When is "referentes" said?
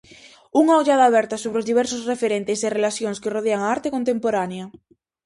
2.11-2.59